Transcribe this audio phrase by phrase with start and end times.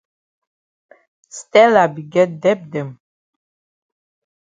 [1.37, 2.89] Stella be get debt dem.